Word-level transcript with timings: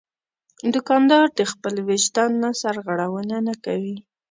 دوکاندار 0.73 1.27
د 1.37 1.41
خپل 1.51 1.73
وجدان 1.89 2.31
نه 2.43 2.49
سرغړونه 2.61 3.35
نه 3.47 3.55
کوي. 3.65 3.95